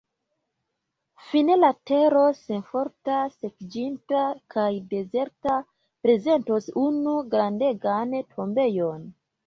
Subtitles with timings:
[1.25, 4.25] Fine la tero, senforta, sekiĝinta
[4.57, 5.61] kaj dezerta,
[6.09, 9.11] prezentos unu grandegan tombejon.